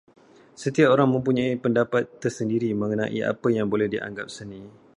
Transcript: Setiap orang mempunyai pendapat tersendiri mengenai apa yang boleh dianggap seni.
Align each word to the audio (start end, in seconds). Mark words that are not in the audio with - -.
Setiap 0.61 0.89
orang 0.97 1.09
mempunyai 1.15 1.53
pendapat 1.63 2.03
tersendiri 2.21 2.69
mengenai 2.81 3.19
apa 3.31 3.47
yang 3.57 3.67
boleh 3.73 3.85
dianggap 3.93 4.27
seni. 4.35 4.61